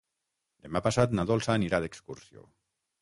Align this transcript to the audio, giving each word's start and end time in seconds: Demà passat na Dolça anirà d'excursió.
Demà 0.67 0.81
passat 0.87 1.13
na 1.19 1.25
Dolça 1.33 1.53
anirà 1.59 1.81
d'excursió. 1.85 2.47